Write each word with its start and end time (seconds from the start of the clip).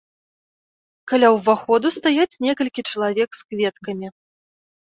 Каля 1.11 1.27
ўваходу 1.35 1.87
стаяць 1.97 2.39
некалькі 2.47 2.81
чалавек 2.89 3.29
з 3.41 3.47
кветкамі. 3.53 4.07